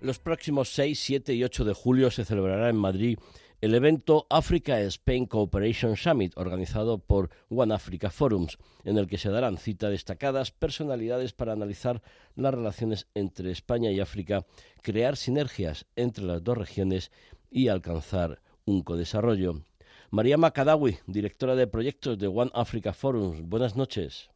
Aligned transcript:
Los 0.00 0.18
próximos 0.18 0.72
6, 0.72 0.98
7 0.98 1.34
y 1.34 1.44
8 1.44 1.66
de 1.66 1.74
julio 1.74 2.10
se 2.10 2.24
celebrará 2.24 2.70
en 2.70 2.76
Madrid 2.76 3.18
el 3.60 3.74
evento 3.74 4.26
Africa 4.30 4.80
Spain 4.80 5.26
Cooperation 5.26 5.94
Summit, 5.94 6.32
organizado 6.36 6.96
por 6.96 7.28
One 7.50 7.74
Africa 7.74 8.08
Forums, 8.08 8.56
en 8.84 8.96
el 8.96 9.06
que 9.06 9.18
se 9.18 9.28
darán 9.28 9.58
cita 9.58 9.90
destacadas 9.90 10.52
personalidades 10.52 11.34
para 11.34 11.52
analizar 11.52 12.00
las 12.34 12.54
relaciones 12.54 13.08
entre 13.12 13.50
España 13.50 13.90
y 13.90 14.00
África, 14.00 14.46
crear 14.80 15.18
sinergias 15.18 15.84
entre 15.96 16.24
las 16.24 16.42
dos 16.42 16.56
regiones 16.56 17.12
y 17.50 17.68
alcanzar 17.68 18.40
un 18.64 18.82
codesarrollo. 18.82 19.64
María 20.10 20.38
Macadawi, 20.38 20.96
directora 21.06 21.56
de 21.56 21.66
proyectos 21.66 22.18
de 22.18 22.26
One 22.26 22.50
Africa 22.54 22.94
Forums. 22.94 23.42
Buenas 23.42 23.76
noches. 23.76 24.30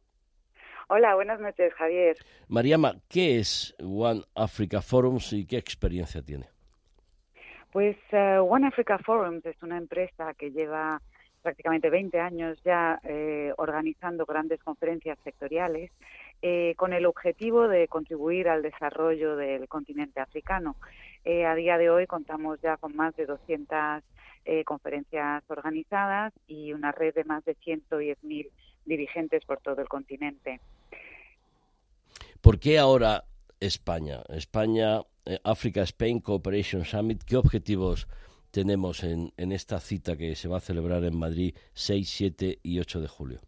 Hola, 0.87 1.15
buenas 1.15 1.39
noches, 1.39 1.73
Javier. 1.73 2.15
Mariama, 2.47 2.93
¿qué 3.09 3.39
es 3.39 3.75
One 3.79 4.21
Africa 4.35 4.81
Forums 4.81 5.33
y 5.33 5.47
qué 5.47 5.57
experiencia 5.57 6.21
tiene? 6.21 6.45
Pues 7.71 7.97
uh, 8.13 8.41
One 8.41 8.67
Africa 8.67 8.99
Forums 8.99 9.45
es 9.45 9.61
una 9.63 9.77
empresa 9.77 10.33
que 10.35 10.51
lleva 10.51 11.01
prácticamente 11.41 11.89
20 11.89 12.19
años 12.19 12.59
ya 12.63 12.99
eh, 13.03 13.51
organizando 13.57 14.25
grandes 14.25 14.63
conferencias 14.63 15.17
sectoriales 15.23 15.91
eh, 16.47 16.75
con 16.77 16.93
el 16.93 17.07
objetivo 17.07 17.67
de 17.67 17.87
contribuir 17.87 18.49
al 18.49 18.61
desarrollo 18.61 19.35
del 19.35 19.67
continente 19.67 20.19
africano. 20.19 20.75
Eh, 21.23 21.43
a 21.43 21.55
día 21.55 21.79
de 21.79 21.89
hoy 21.89 22.05
contamos 22.05 22.61
ya 22.61 22.77
con 22.77 22.95
más 22.95 23.15
de 23.15 23.25
200 23.25 24.03
conferencias 24.63 25.43
organizadas 25.47 26.31
y 26.45 26.71
una 26.71 26.91
red 26.91 27.15
de 27.15 27.23
más 27.23 27.43
de 27.45 27.55
110.000 27.55 28.47
dirigentes 28.85 29.43
por 29.43 29.59
todo 29.59 29.81
el 29.81 29.87
continente. 29.87 30.59
¿Por 32.41 32.59
qué 32.59 32.77
ahora 32.77 33.23
España? 33.59 34.21
España, 34.29 35.01
eh, 35.25 35.39
Africa 35.43 35.81
Spain 35.81 36.19
Cooperation 36.19 36.85
Summit, 36.85 37.23
¿qué 37.23 37.37
objetivos 37.37 38.07
tenemos 38.51 39.03
en, 39.03 39.33
en 39.37 39.51
esta 39.51 39.79
cita 39.79 40.15
que 40.15 40.35
se 40.35 40.47
va 40.47 40.57
a 40.57 40.61
celebrar 40.61 41.03
en 41.05 41.17
Madrid 41.17 41.55
6, 41.73 42.07
7 42.07 42.59
y 42.61 42.79
8 42.79 43.01
de 43.01 43.07
julio? 43.07 43.39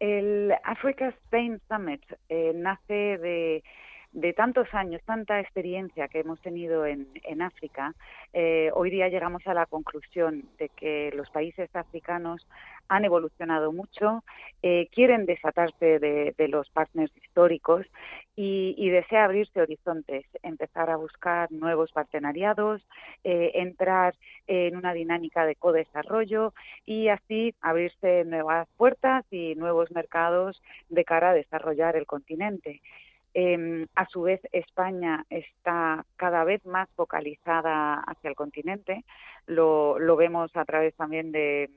El 0.00 0.52
Africa 0.64 1.08
Spain 1.08 1.60
Summit 1.68 2.02
eh, 2.28 2.52
nace 2.54 3.18
de 3.18 3.62
de 4.12 4.32
tantos 4.32 4.66
años, 4.74 5.00
tanta 5.04 5.38
experiencia 5.38 6.08
que 6.08 6.20
hemos 6.20 6.40
tenido 6.40 6.84
en, 6.84 7.06
en 7.22 7.42
África, 7.42 7.94
eh, 8.32 8.70
hoy 8.74 8.90
día 8.90 9.08
llegamos 9.08 9.46
a 9.46 9.54
la 9.54 9.66
conclusión 9.66 10.44
de 10.58 10.68
que 10.70 11.12
los 11.14 11.30
países 11.30 11.70
africanos 11.74 12.46
han 12.88 13.04
evolucionado 13.04 13.72
mucho, 13.72 14.24
eh, 14.62 14.88
quieren 14.92 15.26
desatarse 15.26 16.00
de, 16.00 16.48
los 16.48 16.68
partners 16.70 17.12
históricos 17.22 17.86
y, 18.34 18.74
y, 18.76 18.90
desea 18.90 19.26
abrirse 19.26 19.60
horizontes, 19.60 20.24
empezar 20.42 20.90
a 20.90 20.96
buscar 20.96 21.52
nuevos 21.52 21.92
partenariados, 21.92 22.82
eh, 23.22 23.52
entrar 23.54 24.16
en 24.50 24.76
una 24.76 24.92
dinámica 24.92 25.46
de 25.46 25.54
codesarrollo 25.54 26.52
y 26.84 27.06
así 27.06 27.54
abrirse 27.60 28.24
nuevas 28.24 28.66
puertas 28.76 29.24
y 29.30 29.54
nuevos 29.54 29.92
mercados 29.92 30.60
de 30.88 31.04
cara 31.04 31.30
a 31.30 31.34
desarrollar 31.34 31.94
el 31.94 32.04
continente. 32.04 32.82
Eh, 33.32 33.86
a 33.94 34.06
su 34.06 34.22
vez, 34.22 34.40
España 34.50 35.24
está 35.30 36.04
cada 36.16 36.42
vez 36.42 36.66
más 36.66 36.88
focalizada 36.96 37.94
hacia 38.00 38.30
el 38.30 38.34
continente. 38.34 39.04
Lo, 39.46 40.00
lo 40.00 40.16
vemos 40.16 40.50
a 40.56 40.64
través 40.64 40.96
también 40.96 41.30
de, 41.30 41.70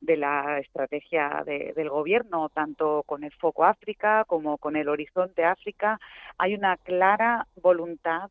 la 0.00 0.58
estrategia 0.58 1.44
de, 1.46 1.72
del 1.76 1.88
gobierno, 1.88 2.48
tanto 2.48 3.04
con 3.06 3.22
el 3.22 3.32
foco 3.34 3.64
África 3.64 4.24
como 4.26 4.58
con 4.58 4.74
el 4.74 4.88
horizonte 4.88 5.44
África. 5.44 6.00
Hay 6.36 6.56
una 6.56 6.76
clara 6.78 7.46
voluntad 7.62 8.28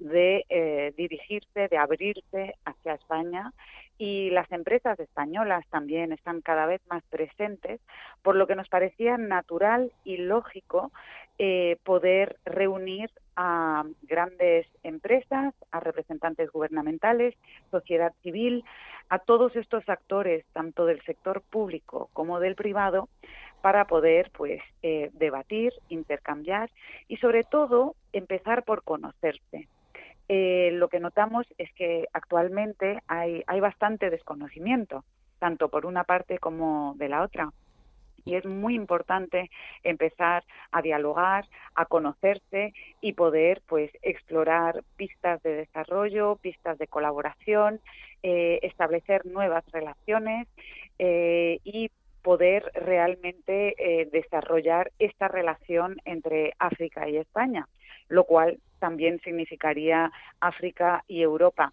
de 0.00 0.44
eh, 0.48 0.92
dirigirse, 0.96 1.68
de 1.68 1.78
abrirse 1.78 2.56
hacia 2.64 2.94
España. 2.94 3.52
Y 3.98 4.30
las 4.30 4.50
empresas 4.50 4.98
españolas 4.98 5.66
también 5.68 6.12
están 6.12 6.40
cada 6.40 6.64
vez 6.64 6.80
más 6.88 7.02
presentes, 7.10 7.80
por 8.22 8.34
lo 8.34 8.46
que 8.46 8.56
nos 8.56 8.68
parecía 8.68 9.18
natural 9.18 9.92
y 10.04 10.16
lógico 10.16 10.90
eh, 11.38 11.76
poder 11.84 12.36
reunir 12.46 13.10
a 13.36 13.84
grandes 14.02 14.66
empresas, 14.82 15.54
a 15.70 15.80
representantes 15.80 16.50
gubernamentales, 16.50 17.34
sociedad 17.70 18.12
civil, 18.22 18.64
a 19.10 19.18
todos 19.18 19.54
estos 19.54 19.86
actores, 19.88 20.46
tanto 20.54 20.86
del 20.86 21.02
sector 21.02 21.42
público 21.42 22.08
como 22.14 22.40
del 22.40 22.54
privado, 22.54 23.08
para 23.60 23.86
poder 23.86 24.30
pues 24.30 24.62
eh, 24.82 25.10
debatir, 25.12 25.72
intercambiar 25.90 26.70
y 27.08 27.18
sobre 27.18 27.44
todo 27.44 27.94
empezar 28.12 28.64
por 28.64 28.82
conocerse 28.82 29.68
eh, 30.32 30.70
lo 30.74 30.88
que 30.88 31.00
notamos 31.00 31.44
es 31.58 31.72
que 31.72 32.06
actualmente 32.12 33.00
hay, 33.08 33.42
bastante 33.58 34.10
desconocimiento, 34.10 35.02
tanto 35.40 35.68
por 35.68 35.86
una 35.86 36.04
parte 36.04 36.38
como 36.38 36.94
de 36.98 37.08
la 37.08 37.22
otra. 37.22 37.50
Y 38.24 38.36
es 38.36 38.44
muy 38.44 38.76
importante 38.76 39.50
empezar 39.82 40.44
a 40.70 40.82
dialogar, 40.82 41.46
a 41.74 41.84
conocerse 41.86 42.72
y 43.00 43.14
poder 43.14 43.60
pues 43.66 43.90
explorar 44.02 44.84
pistas 44.96 45.42
de 45.42 45.52
desarrollo, 45.52 46.36
pistas 46.36 46.78
de 46.78 46.86
colaboración, 46.86 47.80
eh, 48.22 48.60
establecer 48.62 49.26
nuevas 49.26 49.64
relaciones 49.72 50.46
eh, 51.00 51.58
y 51.64 51.90
poder 52.22 52.70
realmente 52.74 53.74
eh, 53.78 54.08
desarrollar 54.12 54.92
esta 55.00 55.26
relación 55.26 55.96
entre 56.04 56.52
África 56.58 57.08
y 57.08 57.16
España, 57.16 57.66
lo 58.10 58.24
cual 58.24 58.58
también 58.78 59.20
significaría 59.20 60.12
África 60.40 61.04
y 61.08 61.22
Europa. 61.22 61.72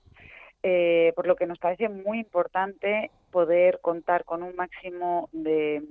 Eh, 0.63 1.13
por 1.15 1.27
lo 1.27 1.35
que 1.35 1.45
nos 1.45 1.59
parece 1.59 1.89
muy 1.89 2.19
importante 2.19 3.11
poder 3.31 3.79
contar 3.81 4.23
con 4.23 4.43
un 4.43 4.55
máximo 4.55 5.29
de, 5.31 5.83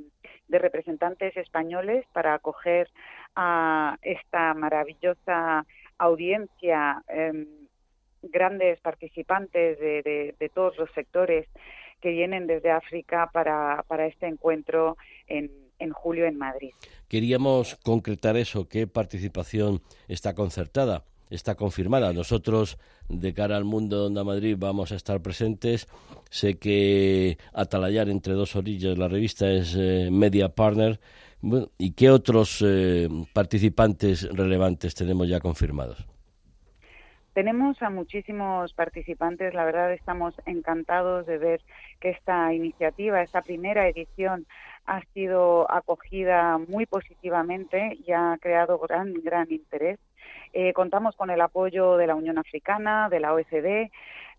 representantes 0.49 1.37
españoles 1.37 2.07
para 2.13 2.35
acoger 2.35 2.89
a 3.35 3.99
esta 4.03 4.55
maravillosa 4.55 5.67
audiencia, 5.99 7.03
em, 7.09 7.47
grandes 8.23 8.81
participantes 8.81 9.79
de, 9.79 10.51
todos 10.55 10.77
los 10.79 10.91
sectores 10.93 11.47
que 12.01 12.11
vienen 12.11 12.47
desde 12.47 12.71
África 12.71 13.31
para, 13.33 13.85
para 13.89 14.07
este 14.07 14.27
encuentro 14.27 14.97
en, 15.27 15.66
en 15.79 15.93
julio 15.93 16.27
en 16.27 16.39
Madrid. 16.39 16.73
Queríamos 17.09 17.77
concretar 17.77 18.37
eso, 18.37 18.69
qué 18.69 18.87
participación 18.87 19.83
está 20.09 20.35
concertada 20.35 21.05
está 21.31 21.55
confirmada. 21.55 22.13
Nosotros, 22.13 22.79
de 23.09 23.35
cara 23.35 23.57
al 23.57 23.65
mundo 23.65 23.99
donde 23.99 24.21
a 24.21 24.25
Madrid, 24.25 24.57
vamos 24.59 24.93
a 24.93 24.97
estar 24.97 25.21
presentes. 25.21 25.89
Sé 26.31 26.59
que 26.59 27.39
Atalayar, 27.53 28.09
entre 28.09 28.35
dos 28.35 28.57
orillas, 28.57 28.99
la 28.99 29.09
revista 29.09 29.51
es 29.51 29.77
eh, 29.79 30.09
Media 30.11 30.49
Partner. 30.51 31.01
¿Y 31.79 31.93
qué 31.93 32.11
otros 32.11 32.65
eh, 32.67 33.09
participantes 33.33 34.29
relevantes 34.33 34.95
tenemos 34.95 35.29
ya 35.29 35.41
confirmados? 35.41 36.07
Tenemos 37.35 37.83
a 37.83 37.91
muchísimos 37.91 38.73
participantes, 38.73 39.53
la 39.53 39.67
verdad 39.67 39.93
estamos 39.93 40.35
encantados 40.47 41.27
de 41.27 41.37
ver 41.37 41.61
que 42.01 42.09
esta 42.09 42.55
iniciativa, 42.55 43.21
esta 43.21 43.43
primera 43.43 43.87
edición, 43.87 44.47
ha 44.87 45.03
sido 45.13 45.71
acogida 45.71 46.59
muy 46.59 46.87
positivamente 46.87 47.99
y 48.07 48.13
ha 48.13 48.39
creado 48.41 48.79
gran, 48.79 49.15
gran 49.15 49.51
interés. 49.51 49.99
Eh, 50.53 50.73
contamos 50.73 51.17
con 51.17 51.31
el 51.31 51.41
apoyo 51.41 51.97
de 51.97 52.07
la 52.07 52.15
Unión 52.15 52.39
Africana, 52.39 53.09
de 53.09 53.21
la 53.21 53.35
OECD, 53.35 53.91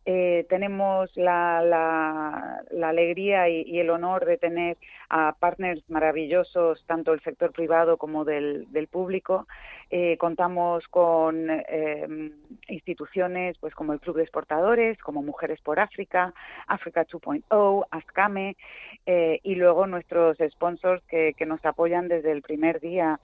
eh, 0.09 0.46
tenemos 0.47 1.12
la, 1.18 1.62
la, 1.62 2.88
alegría 2.88 3.50
y, 3.50 3.78
el 3.78 3.90
honor 3.90 4.24
de 4.24 4.38
tener 4.38 4.78
a 5.09 5.34
partners 5.38 5.84
maravillosos, 5.90 6.81
tanto 6.88 7.12
del 7.12 7.19
sector 7.19 7.52
privado 7.52 7.97
como 7.97 8.24
del, 8.24 8.72
del 8.72 8.88
público. 8.88 9.47
Eh, 9.90 10.18
contamos 10.18 10.86
con 10.90 11.50
eh, 11.50 12.31
instituciones 12.68 13.58
pues 13.59 13.73
como 13.73 13.94
el 13.94 14.02
Club 14.02 14.17
de 14.17 14.23
Exportadores, 14.23 14.97
como 14.97 15.23
Mujeres 15.23 15.61
por 15.61 15.79
África, 15.79 16.34
África 16.67 17.06
2.0, 17.06 17.85
ASCAME 17.90 18.58
eh, 19.06 19.40
y 19.44 19.56
luego 19.56 19.88
nuestros 19.88 20.38
sponsors 20.52 21.02
que, 21.03 21.34
que, 21.38 21.46
nos 21.46 21.64
apoyan 21.66 22.09
desde 22.09 22.34
el 22.34 22.41
primer 22.41 22.82
día. 22.82 23.20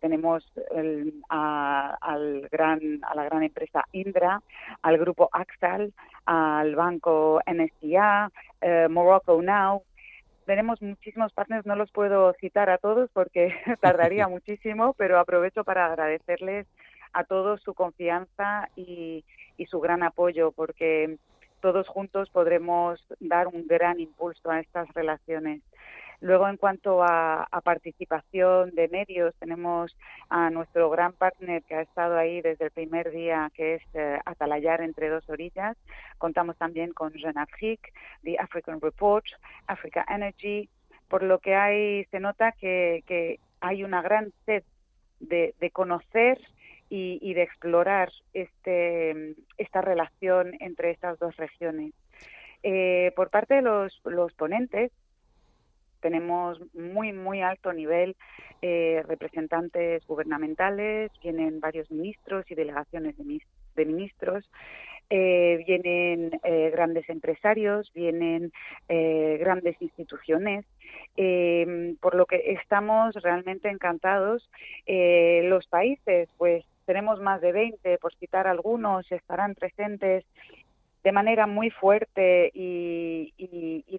tenemos 0.00 0.42
a, 1.28 1.96
al 2.00 2.48
gran, 2.50 2.80
a 3.02 3.14
la 3.14 3.24
gran 3.24 3.42
empresa 3.42 3.84
Indra, 3.92 4.40
al 4.80 4.96
grupo 4.96 5.28
Axal, 5.32 5.92
al 6.24 6.74
banco 6.74 7.40
NSTA, 7.46 8.30
Morocco 8.88 9.40
Now, 9.42 9.82
tenemos 10.46 10.80
muchísimos 10.82 11.32
partners, 11.32 11.66
no 11.66 11.76
los 11.76 11.90
puedo 11.90 12.32
citar 12.34 12.70
a 12.70 12.78
todos 12.78 13.10
porque 13.12 13.54
tardaría 13.80 14.28
muchísimo, 14.28 14.94
pero 14.94 15.18
aprovecho 15.18 15.64
para 15.64 15.86
agradecerles 15.86 16.66
a 17.12 17.24
todos 17.24 17.60
su 17.62 17.74
confianza 17.74 18.68
y, 18.76 19.24
su 19.70 19.78
gran 19.78 20.02
apoyo, 20.02 20.50
porque 20.50 21.18
todos 21.60 21.86
juntos 21.86 22.28
podremos 22.30 23.00
dar 23.20 23.46
un 23.46 23.64
gran 23.68 24.00
impulso 24.00 24.50
a 24.50 24.58
estas 24.58 24.92
relaciones. 24.92 25.62
Luego, 26.22 26.48
en 26.48 26.56
cuanto 26.56 27.02
a, 27.02 27.48
participación 27.64 28.70
de 28.76 28.86
medios, 28.86 29.34
tenemos 29.40 29.96
a 30.28 30.50
nuestro 30.50 30.88
gran 30.88 31.14
partner 31.14 31.64
que 31.64 31.74
ha 31.74 31.80
estado 31.82 32.16
ahí 32.16 32.40
desde 32.40 32.66
el 32.66 32.70
primer 32.70 33.10
día, 33.10 33.50
que 33.56 33.74
es 33.74 33.82
eh, 33.94 34.20
Atalayar 34.24 34.82
entre 34.82 35.08
dos 35.08 35.28
orillas. 35.28 35.76
Contamos 36.18 36.56
también 36.56 36.92
con 36.92 37.12
Jeune 37.12 37.40
Afrique, 37.40 37.90
The 38.22 38.36
African 38.38 38.80
Report, 38.80 39.24
Africa 39.66 40.06
Energy, 40.08 40.68
por 41.08 41.24
lo 41.24 41.40
que 41.40 41.56
hay, 41.56 42.04
se 42.04 42.20
nota 42.20 42.52
que, 42.52 43.40
hay 43.60 43.82
una 43.82 44.00
gran 44.00 44.32
sed 44.46 44.62
de, 45.18 45.70
conocer 45.72 46.38
y, 46.88 47.34
de 47.34 47.42
explorar 47.42 48.12
este, 48.32 49.34
esta 49.58 49.80
relación 49.80 50.52
entre 50.60 50.92
estas 50.92 51.18
dos 51.18 51.36
regiones. 51.36 51.92
Eh, 52.62 53.12
por 53.16 53.28
parte 53.30 53.54
de 53.54 53.62
los, 53.62 54.00
ponentes, 54.36 54.92
tenemos 56.02 56.60
muy, 56.74 57.14
muy 57.14 57.40
alto 57.40 57.72
nivel 57.72 58.16
eh, 58.60 59.02
representantes 59.08 60.06
gubernamentales, 60.06 61.10
vienen 61.22 61.60
varios 61.60 61.90
ministros 61.90 62.44
y 62.50 62.54
delegaciones 62.54 63.16
de 63.16 63.86
ministros, 63.86 64.44
eh, 65.14 65.62
vienen 65.66 66.40
eh, 66.42 66.70
grandes 66.70 67.06
empresarios, 67.10 67.92
vienen 67.92 68.50
eh, 68.88 69.36
grandes 69.38 69.76
instituciones, 69.82 70.64
por 72.00 72.14
lo 72.14 72.24
que 72.24 72.52
estamos 72.52 73.14
realmente 73.16 73.68
encantados. 73.68 74.48
los 74.86 75.66
países, 75.66 76.30
pues 76.38 76.64
tenemos 76.86 77.20
más 77.20 77.42
de 77.42 77.52
20, 77.52 77.98
por 77.98 78.14
citar 78.14 78.46
algunos, 78.46 79.10
estarán 79.12 79.54
presentes 79.54 80.24
de 81.04 81.12
manera 81.12 81.46
muy 81.46 81.70
fuerte 81.70 82.50
y, 82.54 83.32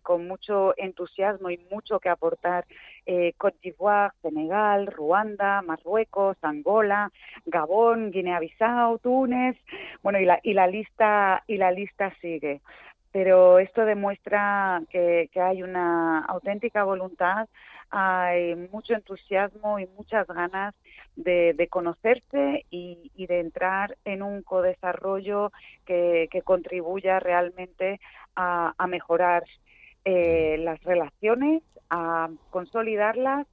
con 0.03 0.27
mucho 0.27 0.73
entusiasmo 0.77 1.49
y 1.49 1.57
mucho 1.71 1.99
que 1.99 2.09
aportar 2.09 2.65
eh, 3.05 3.33
Côte 3.37 3.57
d'Ivoire, 3.63 4.13
Senegal, 4.21 4.87
Ruanda, 4.87 5.61
Marruecos, 5.61 6.35
Angola, 6.41 7.09
Gabón, 7.45 8.11
Guinea-Bissau, 8.11 8.99
Túnez, 8.99 9.55
bueno 10.01 10.19
y 10.19 10.25
la, 10.25 10.39
y 10.43 10.53
la 10.53 10.67
lista 10.67 11.43
y 11.47 11.57
la 11.57 11.71
lista 11.71 12.13
sigue. 12.21 12.61
Pero 13.13 13.59
esto 13.59 13.85
demuestra 13.85 14.81
que, 14.89 15.29
que 15.31 15.39
hay 15.39 15.63
una 15.63 16.25
auténtica 16.25 16.83
voluntad 16.83 17.47
hay 17.95 18.55
mucho 18.55 18.95
entusiasmo 18.95 19.77
y 19.77 19.85
muchas 19.85 20.25
ganas 20.25 20.73
de, 21.15 21.53
de 21.53 21.67
conocerse 21.67 22.65
y, 22.71 23.11
de 23.15 23.39
entrar 23.39 23.97
en 24.03 24.23
un 24.23 24.41
codesarrollo 24.41 25.51
que, 25.85 26.27
que 26.31 26.41
contribuya 26.41 27.19
realmente 27.19 27.99
a, 28.35 28.73
mejorar 28.87 29.43
eh, 30.05 30.57
las 30.59 30.81
relaciones, 30.83 31.61
a 31.91 32.29
consolidarlas 32.49 33.45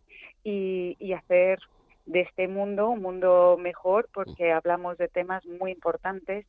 y, 0.43 0.97
y 0.99 1.13
hacer 1.13 1.59
de 2.07 2.23
este 2.23 2.49
mundo 2.49 2.89
un 2.89 3.03
mundo 3.03 3.59
mejor 3.61 4.09
porque 4.13 4.53
hablamos 4.53 4.97
de 4.97 5.09
temas 5.09 5.45
muy 5.45 5.71
importantes 5.73 6.47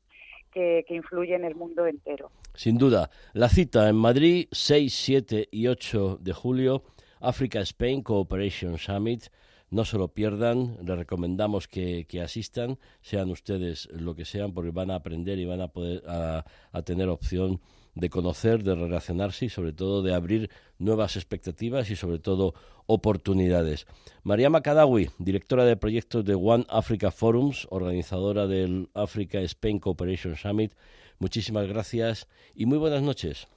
que, 0.51 0.85
que, 0.87 0.95
influyen 0.95 1.41
en 1.41 1.45
el 1.45 1.55
mundo 1.55 1.85
entero. 1.87 2.31
Sin 2.53 2.77
duda. 2.77 3.09
La 3.33 3.49
cita 3.49 3.89
en 3.89 3.95
Madrid, 3.95 4.47
6, 4.51 4.93
7 4.93 5.49
y 5.51 5.67
8 5.67 6.19
de 6.21 6.33
julio 6.33 6.83
Africa 7.21 7.61
Spain 7.61 8.01
Cooperation 8.01 8.77
Summit. 8.77 9.27
No 9.69 9.85
se 9.85 9.97
lo 9.97 10.09
pierdan, 10.09 10.77
les 10.83 10.97
recomendamos 10.97 11.69
que, 11.69 12.05
asistan, 12.21 12.77
sean 13.01 13.29
ustedes 13.29 13.87
lo 13.93 14.15
que 14.15 14.25
sean, 14.25 14.53
porque 14.53 14.71
van 14.71 14.91
a 14.91 14.95
aprender 14.95 15.39
y 15.39 15.45
van 15.45 15.61
a 15.61 15.69
poder 15.69 16.03
a, 16.07 16.43
tener 16.83 17.07
opción 17.07 17.61
de 17.95 18.09
conocer, 18.09 18.63
de 18.63 18.75
relacionarse 18.75 19.45
y 19.45 19.49
sobre 19.49 19.73
todo 19.73 20.01
de 20.01 20.13
abrir 20.13 20.49
nuevas 20.79 21.15
expectativas 21.15 21.89
y 21.89 21.95
sobre 21.95 22.19
todo 22.19 22.53
oportunidades. 22.85 23.87
María 24.23 24.49
Macadawi, 24.49 25.09
directora 25.17 25.65
de 25.65 25.77
proyectos 25.77 26.25
de 26.25 26.35
One 26.35 26.65
Africa 26.69 27.11
Forums, 27.11 27.67
organizadora 27.69 28.47
del 28.47 28.89
Africa 28.93 29.39
Spain 29.39 29.79
Cooperation 29.79 30.35
Summit, 30.35 30.73
muchísimas 31.19 31.67
gracias 31.67 32.27
y 32.55 32.65
muy 32.65 32.77
buenas 32.77 33.01
noches. 33.01 33.47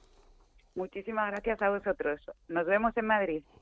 Muchísimas 0.75 1.31
gracias 1.31 1.61
a 1.61 1.69
vosotros. 1.69 2.19
Nos 2.49 2.65
vemos 2.65 2.95
en 2.97 3.07
Madrid. 3.07 3.43